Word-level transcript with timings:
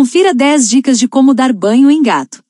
Confira 0.00 0.32
10 0.32 0.70
dicas 0.70 0.98
de 0.98 1.06
como 1.06 1.34
dar 1.34 1.52
banho 1.52 1.90
em 1.90 2.02
gato. 2.02 2.42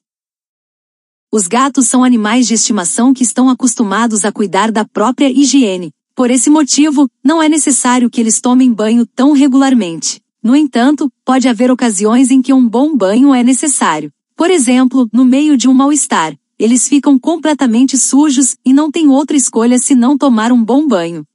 Os 1.33 1.49
gatos 1.49 1.89
são 1.89 2.05
animais 2.05 2.47
de 2.47 2.55
estimação 2.55 3.13
que 3.13 3.25
estão 3.25 3.49
acostumados 3.49 4.25
a 4.25 4.31
cuidar 4.31 4.71
da 4.71 4.85
própria 4.85 5.29
higiene. 5.29 5.93
Por 6.15 6.31
esse 6.31 6.49
motivo, 6.49 7.11
não 7.25 7.43
é 7.43 7.49
necessário 7.49 8.09
que 8.09 8.21
eles 8.21 8.41
tomem 8.41 8.73
banho 8.73 9.05
tão 9.05 9.33
regularmente. 9.33 10.23
No 10.41 10.55
entanto, 10.55 11.13
pode 11.25 11.49
haver 11.49 11.73
ocasiões 11.73 12.31
em 12.31 12.41
que 12.41 12.53
um 12.53 12.69
bom 12.69 12.97
banho 12.97 13.35
é 13.35 13.43
necessário. 13.43 14.13
Por 14.37 14.49
exemplo, 14.49 15.09
no 15.13 15.25
meio 15.25 15.57
de 15.57 15.69
um 15.69 15.75
mal-estar, 15.75 16.39
eles 16.57 16.87
ficam 16.87 17.19
completamente 17.19 17.99
sujos 17.99 18.57
e 18.65 18.73
não 18.73 18.93
têm 18.93 19.09
outra 19.09 19.37
escolha 19.37 19.77
senão 19.77 20.17
tomar 20.17 20.53
um 20.53 20.63
bom 20.63 20.87
banho. 20.87 21.27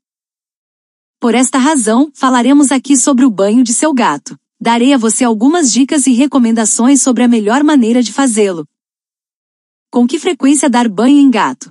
Por 1.20 1.36
esta 1.36 1.58
razão, 1.58 2.10
falaremos 2.14 2.72
aqui 2.72 2.96
sobre 2.96 3.26
o 3.26 3.30
banho 3.30 3.66
de 3.66 3.74
seu 3.74 3.94
gato. 3.94 4.40
Darei 4.60 4.94
a 4.94 4.98
você 4.98 5.24
algumas 5.24 5.72
dicas 5.72 6.08
e 6.08 6.14
recomendações 6.14 7.02
sobre 7.02 7.24
a 7.24 7.28
melhor 7.28 7.64
maneira 7.64 8.02
de 8.02 8.14
fazê-lo. 8.14 8.68
Com 9.92 10.08
que 10.08 10.18
frequência 10.18 10.70
dar 10.70 10.88
banho 10.88 11.20
em 11.20 11.30
gato? 11.30 11.70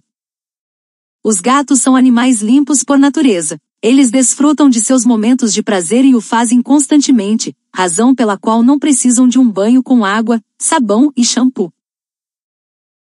Os 1.22 1.40
gatos 1.40 1.80
são 1.80 1.96
animais 1.96 2.42
limpos 2.42 2.84
por 2.84 2.98
natureza. 2.98 3.58
Eles 3.80 4.10
desfrutam 4.10 4.68
de 4.68 4.80
seus 4.80 5.04
momentos 5.04 5.52
de 5.52 5.62
prazer 5.62 6.04
e 6.04 6.14
o 6.14 6.20
fazem 6.20 6.60
constantemente, 6.60 7.56
razão 7.74 8.14
pela 8.14 8.38
qual 8.38 8.62
não 8.62 8.78
precisam 8.78 9.26
de 9.26 9.38
um 9.38 9.50
banho 9.50 9.82
com 9.82 10.04
água, 10.04 10.40
sabão 10.58 11.10
e 11.16 11.24
shampoo. 11.24 11.72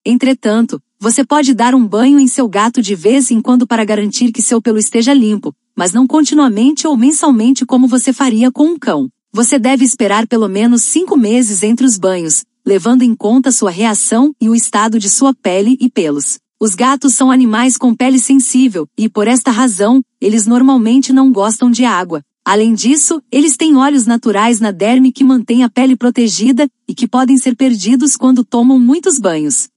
Entretanto, 0.05 0.83
você 0.98 1.25
pode 1.25 1.55
dar 1.55 1.75
um 1.75 1.87
banho 1.87 2.19
em 2.19 2.29
seu 2.29 2.48
gato 2.48 2.83
de 2.83 2.95
vez 2.95 3.31
em 3.31 3.41
quando 3.41 3.67
para 3.67 3.84
garantir 3.84 4.33
que 4.33 4.43
seu 4.43 4.61
pelo 4.61 4.79
esteja 4.79 5.15
limpo, 5.15 5.55
mas 5.75 5.93
não 5.93 6.07
continuamente 6.07 6.87
ou 6.87 6.97
mensalmente 6.97 7.65
como 7.65 7.87
você 7.87 8.12
faria 8.12 8.51
com 8.51 8.65
um 8.65 8.79
cão. 8.79 9.11
Você 9.35 9.59
deve 9.59 9.83
esperar 9.83 10.27
pelo 10.27 10.47
menos 10.47 10.83
cinco 10.83 11.17
meses 11.17 11.62
entre 11.62 11.87
os 11.87 11.97
banhos, 11.97 12.45
levando 12.67 13.01
em 13.01 13.15
conta 13.15 13.51
sua 13.51 13.70
reação 13.70 14.34
e 14.39 14.47
o 14.47 14.55
estado 14.55 14.98
de 14.98 15.09
sua 15.09 15.33
pele 15.33 15.79
e 15.81 15.89
pelos. 15.89 16.39
Os 16.61 16.75
gatos 16.75 17.15
são 17.15 17.31
animais 17.31 17.79
com 17.79 17.95
pele 17.95 18.19
sensível, 18.19 18.87
e 18.95 19.09
por 19.09 19.27
esta 19.27 19.51
razão, 19.51 20.03
eles 20.21 20.47
normalmente 20.47 21.15
não 21.15 21.33
gostam 21.33 21.71
de 21.71 21.83
água. 21.83 22.23
Além 22.45 22.75
disso, 22.75 23.23
eles 23.33 23.56
têm 23.56 23.75
olhos 23.75 24.05
naturais 24.05 24.61
na 24.61 24.71
derme 24.71 25.11
que 25.11 25.25
mantém 25.25 25.65
a 25.65 25.71
pele 25.71 25.97
protegida 25.97 26.69
e 26.87 26.95
que 26.95 27.09
podem 27.09 27.39
ser 27.39 27.56
perdidos 27.56 28.19
quando 28.19 28.45
tomam 28.45 28.78
muitos 28.78 29.19
banhos. 29.19 29.71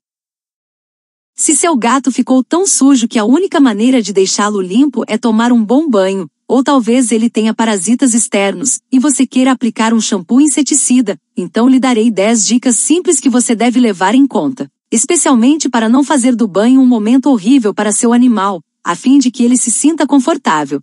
Se 1.34 1.56
seu 1.56 1.78
gato 1.78 2.12
ficou 2.12 2.44
tão 2.44 2.68
sujo 2.68 3.08
que 3.08 3.18
a 3.18 3.24
única 3.24 3.62
maneira 3.62 4.02
de 4.02 4.12
deixá-lo 4.12 4.60
limpo 4.60 5.04
é 5.08 5.18
tomar 5.18 5.54
um 5.54 5.64
bom 5.64 5.90
banho, 5.90 6.30
ou 6.48 6.64
talvez 6.64 7.12
ele 7.12 7.30
tenha 7.30 7.54
parasitas 7.54 8.14
externos, 8.14 8.80
e 8.92 9.00
você 9.00 9.26
queira 9.26 9.52
aplicar 9.52 9.94
um 9.94 10.02
shampoo 10.02 10.42
inseticida, 10.42 11.20
então 11.36 11.68
lhe 11.68 11.80
darei 11.80 12.12
10 12.12 12.46
dicas 12.46 12.78
simples 12.78 13.20
que 13.20 13.30
você 13.30 13.56
deve 13.56 13.80
levar 13.80 14.16
em 14.16 14.28
conta. 14.28 14.72
Especialmente 14.92 15.70
para 15.70 15.90
não 15.90 16.04
fazer 16.04 16.36
do 16.36 16.48
banho 16.48 16.80
um 16.80 16.86
momento 16.86 17.30
horrível 17.30 17.74
para 17.74 17.92
seu 17.92 18.14
animal, 18.14 18.64
a 18.84 18.96
fim 18.96 19.18
de 19.18 19.32
que 19.32 19.44
ele 19.44 19.58
se 19.58 19.72
sinta 19.72 20.06
confortável. 20.06 20.82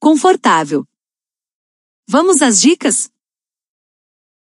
Confortável. 0.00 0.84
Vamos 2.08 2.42
às 2.42 2.60
dicas? 2.60 3.10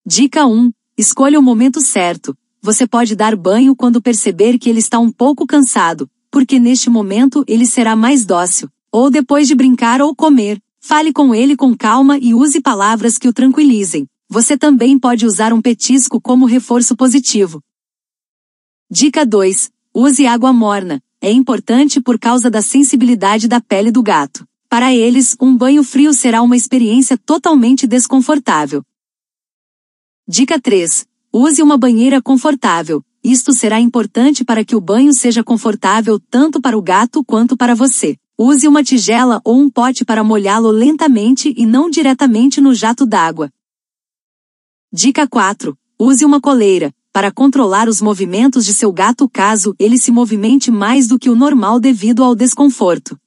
Dica 0.05 0.45
1. 0.45 0.71
Escolha 0.97 1.39
o 1.39 1.43
momento 1.43 1.81
certo 1.81 2.37
você 2.63 2.87
pode 2.87 3.13
dar 3.13 3.35
banho 3.35 3.75
quando 3.75 4.01
perceber 4.01 4.57
que 4.57 4.69
ele 4.69 4.79
está 4.79 4.97
um 4.97 5.11
pouco 5.11 5.45
cansado, 5.45 6.09
porque 6.31 6.61
neste 6.61 6.89
momento 6.89 7.43
ele 7.45 7.65
será 7.65 7.93
mais 7.93 8.23
dócil, 8.23 8.69
ou 8.93 9.09
depois 9.09 9.47
de 9.47 9.55
brincar 9.55 10.03
ou 10.03 10.15
comer. 10.15 10.61
Fale 10.79 11.11
com 11.11 11.33
ele 11.33 11.55
com 11.55 11.75
calma 11.75 12.19
e 12.19 12.35
use 12.35 12.61
palavras 12.61 13.17
que 13.17 13.27
o 13.27 13.33
tranquilizem. 13.33 14.07
Você 14.29 14.55
também 14.55 14.99
pode 14.99 15.25
usar 15.25 15.51
um 15.51 15.61
petisco 15.61 16.21
como 16.21 16.45
reforço 16.45 16.95
positivo. 16.95 17.59
Dica 18.91 19.25
2. 19.25 19.71
Use 19.95 20.27
água 20.27 20.53
morna. 20.53 21.01
É 21.19 21.31
importante 21.31 21.99
por 21.99 22.19
causa 22.19 22.51
da 22.51 22.61
sensibilidade 22.61 23.47
da 23.47 23.59
pele 23.59 23.91
do 23.91 24.03
gato. 24.03 24.45
Para 24.69 24.93
eles, 24.93 25.35
um 25.41 25.55
banho 25.55 25.83
frio 25.83 26.13
será 26.13 26.41
uma 26.41 26.55
experiência 26.55 27.17
totalmente 27.17 27.87
desconfortável. 27.87 28.83
Dica 30.27 30.59
3. 30.59 31.07
Use 31.31 31.63
uma 31.63 31.77
banheira 31.77 32.21
confortável. 32.21 33.03
Isto 33.23 33.53
será 33.53 33.79
importante 33.79 34.43
para 34.43 34.63
que 34.63 34.75
o 34.75 34.81
banho 34.81 35.13
seja 35.13 35.43
confortável 35.43 36.19
tanto 36.19 36.61
para 36.61 36.77
o 36.77 36.81
gato 36.81 37.23
quanto 37.23 37.55
para 37.55 37.73
você. 37.73 38.17
Use 38.37 38.67
uma 38.67 38.83
tigela 38.83 39.39
ou 39.43 39.59
um 39.59 39.69
pote 39.69 40.03
para 40.03 40.23
molhá-lo 40.23 40.71
lentamente 40.71 41.53
e 41.55 41.67
não 41.67 41.87
diretamente 41.87 42.59
no 42.59 42.73
jato 42.73 43.05
d'água. 43.05 43.51
Dica 44.91 45.27
4. 45.27 45.77
Use 45.99 46.25
uma 46.25 46.41
coleira, 46.41 46.91
para 47.11 47.31
controlar 47.31 47.87
os 47.87 48.01
movimentos 48.01 48.65
de 48.65 48.73
seu 48.73 48.91
gato 48.91 49.29
caso 49.29 49.75
ele 49.77 49.99
se 49.99 50.11
movimente 50.11 50.71
mais 50.71 51.07
do 51.07 51.19
que 51.19 51.29
o 51.29 51.35
normal 51.35 51.79
devido 51.79 52.23
ao 52.23 52.35
desconforto. 52.35 53.19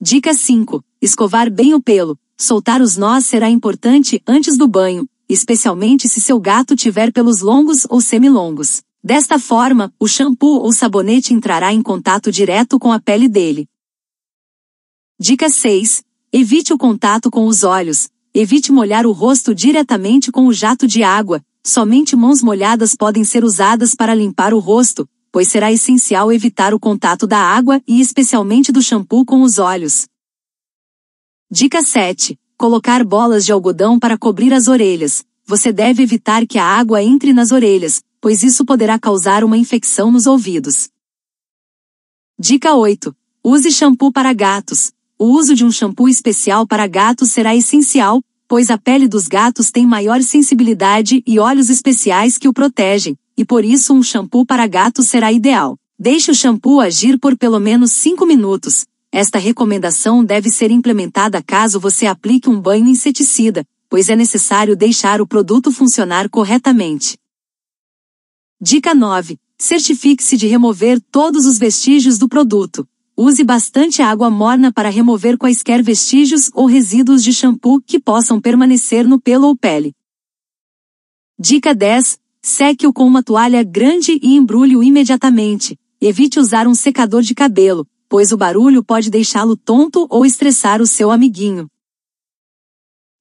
Dica 0.00 0.32
5. 0.32 0.82
Escovar 1.02 1.52
bem 1.52 1.74
o 1.74 1.82
pelo. 1.82 2.18
Soltar 2.38 2.80
os 2.80 2.96
nós 2.96 3.26
será 3.26 3.50
importante 3.50 4.22
antes 4.26 4.56
do 4.56 4.66
banho, 4.66 5.06
especialmente 5.28 6.08
se 6.08 6.22
seu 6.22 6.40
gato 6.40 6.74
tiver 6.74 7.12
pelos 7.12 7.42
longos 7.42 7.86
ou 7.90 8.00
semilongos. 8.00 8.82
Desta 9.08 9.38
forma, 9.38 9.90
o 9.98 10.06
shampoo 10.06 10.60
ou 10.60 10.70
sabonete 10.70 11.32
entrará 11.32 11.72
em 11.72 11.80
contato 11.80 12.30
direto 12.30 12.78
com 12.78 12.92
a 12.92 13.00
pele 13.00 13.26
dele. 13.26 13.66
Dica 15.18 15.48
6. 15.48 16.04
Evite 16.30 16.74
o 16.74 16.76
contato 16.76 17.30
com 17.30 17.46
os 17.46 17.64
olhos. 17.64 18.10
Evite 18.34 18.70
molhar 18.70 19.06
o 19.06 19.12
rosto 19.12 19.54
diretamente 19.54 20.30
com 20.30 20.46
o 20.46 20.52
jato 20.52 20.86
de 20.86 21.02
água. 21.02 21.42
Somente 21.64 22.14
mãos 22.14 22.42
molhadas 22.42 22.94
podem 22.94 23.24
ser 23.24 23.44
usadas 23.44 23.94
para 23.94 24.14
limpar 24.14 24.52
o 24.52 24.58
rosto, 24.58 25.08
pois 25.32 25.48
será 25.48 25.72
essencial 25.72 26.30
evitar 26.30 26.74
o 26.74 26.78
contato 26.78 27.26
da 27.26 27.38
água 27.38 27.82
e 27.88 28.02
especialmente 28.02 28.70
do 28.70 28.82
shampoo 28.82 29.24
com 29.24 29.40
os 29.40 29.58
olhos. 29.58 30.06
Dica 31.50 31.82
7 31.82 32.38
colocar 32.58 33.02
bolas 33.04 33.46
de 33.46 33.52
algodão 33.52 33.98
para 33.98 34.18
cobrir 34.18 34.52
as 34.52 34.68
orelhas. 34.68 35.24
Você 35.46 35.72
deve 35.72 36.02
evitar 36.02 36.46
que 36.46 36.58
a 36.58 36.64
água 36.64 37.02
entre 37.02 37.32
nas 37.32 37.52
orelhas, 37.52 38.02
pois 38.20 38.42
isso 38.42 38.64
poderá 38.64 38.98
causar 38.98 39.44
uma 39.44 39.56
infecção 39.56 40.10
nos 40.10 40.26
ouvidos. 40.26 40.88
Dica 42.38 42.74
8. 42.74 43.14
Use 43.42 43.70
shampoo 43.70 44.12
para 44.12 44.32
gatos. 44.32 44.92
O 45.18 45.26
uso 45.26 45.54
de 45.54 45.64
um 45.64 45.70
shampoo 45.70 46.08
especial 46.08 46.66
para 46.66 46.86
gatos 46.86 47.32
será 47.32 47.54
essencial, 47.56 48.22
pois 48.46 48.70
a 48.70 48.78
pele 48.78 49.08
dos 49.08 49.26
gatos 49.26 49.70
tem 49.70 49.86
maior 49.86 50.22
sensibilidade 50.22 51.22
e 51.26 51.38
óleos 51.38 51.70
especiais 51.70 52.38
que 52.38 52.48
o 52.48 52.52
protegem, 52.52 53.16
e 53.36 53.44
por 53.44 53.64
isso 53.64 53.92
um 53.92 54.02
shampoo 54.02 54.46
para 54.46 54.66
gatos 54.66 55.06
será 55.06 55.32
ideal. 55.32 55.76
Deixe 55.98 56.30
o 56.30 56.34
shampoo 56.34 56.80
agir 56.80 57.18
por 57.18 57.36
pelo 57.36 57.58
menos 57.58 57.90
5 57.92 58.24
minutos, 58.24 58.86
esta 59.10 59.38
recomendação 59.38 60.22
deve 60.22 60.50
ser 60.50 60.70
implementada 60.70 61.42
caso 61.42 61.80
você 61.80 62.06
aplique 62.06 62.48
um 62.48 62.60
banho 62.60 62.86
inseticida, 62.86 63.64
pois 63.88 64.10
é 64.10 64.16
necessário 64.16 64.76
deixar 64.76 65.20
o 65.20 65.26
produto 65.26 65.72
funcionar 65.72 66.28
corretamente. 66.28 67.16
Dica 68.60 68.92
9. 68.92 69.38
Certifique-se 69.56 70.36
de 70.36 70.48
remover 70.48 71.00
todos 71.12 71.46
os 71.46 71.58
vestígios 71.58 72.18
do 72.18 72.28
produto. 72.28 72.84
Use 73.16 73.44
bastante 73.44 74.02
água 74.02 74.28
morna 74.28 74.72
para 74.72 74.88
remover 74.88 75.38
quaisquer 75.38 75.80
vestígios 75.80 76.50
ou 76.52 76.66
resíduos 76.66 77.22
de 77.22 77.32
shampoo 77.32 77.80
que 77.80 78.00
possam 78.00 78.40
permanecer 78.40 79.06
no 79.06 79.20
pelo 79.20 79.46
ou 79.46 79.56
pele. 79.56 79.94
Dica 81.38 81.72
10. 81.72 82.18
Seque-o 82.42 82.92
com 82.92 83.06
uma 83.06 83.22
toalha 83.22 83.62
grande 83.62 84.18
e 84.20 84.34
embrulhe-o 84.34 84.82
imediatamente. 84.82 85.78
Evite 86.00 86.40
usar 86.40 86.66
um 86.66 86.74
secador 86.74 87.22
de 87.22 87.36
cabelo, 87.36 87.86
pois 88.08 88.32
o 88.32 88.36
barulho 88.36 88.82
pode 88.82 89.08
deixá-lo 89.08 89.56
tonto 89.56 90.04
ou 90.10 90.26
estressar 90.26 90.82
o 90.82 90.86
seu 90.86 91.12
amiguinho. 91.12 91.68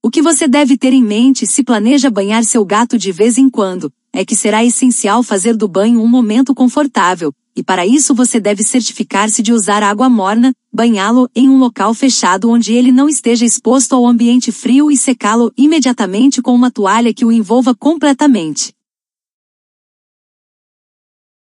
O 0.02 0.10
que 0.10 0.22
você 0.22 0.48
deve 0.48 0.78
ter 0.78 0.94
em 0.94 1.04
mente 1.04 1.46
se 1.46 1.64
planeja 1.64 2.10
banhar 2.10 2.44
seu 2.44 2.66
gato 2.66 2.98
de 2.98 3.12
vez 3.12 3.38
em 3.38 3.50
quando, 3.50 3.94
é 4.14 4.26
que 4.26 4.36
será 4.36 4.64
essencial 4.64 5.22
fazer 5.24 5.56
do 5.56 5.68
banho 5.68 6.02
um 6.02 6.08
momento 6.08 6.56
confortável, 6.56 7.34
e 7.56 7.64
para 7.64 7.88
isso 7.88 8.14
você 8.14 8.40
deve 8.40 8.64
certificar-se 8.64 9.42
de 9.42 9.52
usar 9.52 9.82
água 9.82 10.08
morna, 10.08 10.54
banhá-lo 10.72 11.28
em 11.36 11.50
um 11.50 11.58
local 11.58 11.94
fechado 11.94 12.52
onde 12.52 12.72
ele 12.74 12.92
não 12.92 13.10
esteja 13.10 13.46
exposto 13.46 13.96
ao 13.96 14.06
ambiente 14.06 14.52
frio 14.52 14.92
e 14.92 14.96
secá-lo 14.96 15.52
imediatamente 15.58 16.40
com 16.40 16.54
uma 16.54 16.70
toalha 16.70 17.12
que 17.14 17.26
o 17.26 17.32
envolva 17.32 17.74
completamente. 17.74 18.77